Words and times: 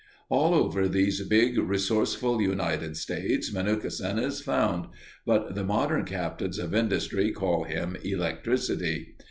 All 0.29 0.55
over 0.55 0.87
these 0.87 1.21
big, 1.27 1.59
resourceful 1.59 2.41
United 2.41 2.97
States, 2.97 3.53
Menuhkesen 3.53 4.17
is 4.19 4.41
found, 4.41 4.87
but 5.27 5.53
the 5.53 5.63
modern 5.63 6.05
captains 6.05 6.57
of 6.57 6.73
industry 6.73 7.31
call 7.31 7.65
him 7.65 7.95
"Electricity." 8.03 9.15